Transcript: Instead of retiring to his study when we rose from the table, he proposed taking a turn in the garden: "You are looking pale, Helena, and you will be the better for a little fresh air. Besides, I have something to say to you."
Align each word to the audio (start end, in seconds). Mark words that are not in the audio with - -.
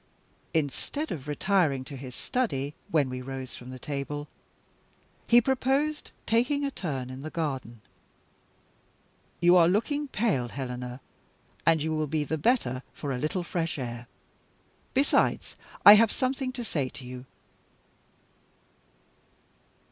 Instead 0.51 1.11
of 1.11 1.27
retiring 1.27 1.83
to 1.85 1.95
his 1.95 2.15
study 2.15 2.73
when 2.89 3.07
we 3.07 3.21
rose 3.21 3.55
from 3.55 3.69
the 3.69 3.77
table, 3.77 4.27
he 5.27 5.39
proposed 5.39 6.09
taking 6.25 6.65
a 6.65 6.71
turn 6.71 7.11
in 7.11 7.21
the 7.21 7.29
garden: 7.29 7.81
"You 9.41 9.55
are 9.55 9.67
looking 9.67 10.07
pale, 10.07 10.47
Helena, 10.47 11.01
and 11.67 11.83
you 11.83 11.93
will 11.95 12.07
be 12.07 12.23
the 12.23 12.39
better 12.39 12.81
for 12.95 13.11
a 13.11 13.19
little 13.19 13.43
fresh 13.43 13.77
air. 13.77 14.07
Besides, 14.95 15.55
I 15.85 15.93
have 15.93 16.11
something 16.11 16.51
to 16.53 16.63
say 16.63 16.89
to 16.89 17.05
you." 17.05 17.25